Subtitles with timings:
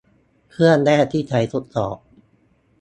[0.51, 1.97] เครื่องแรกที่ใช้ทดสอบ